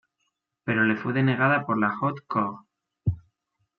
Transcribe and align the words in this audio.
Pero 0.65 0.83
le 0.83 0.95
fue 0.95 1.13
denegada 1.13 1.63
por 1.63 1.77
la 1.77 1.91
"Haute 2.01 2.23
Cour". 2.25 2.61